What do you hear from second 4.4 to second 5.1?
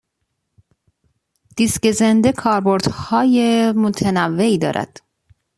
دارد.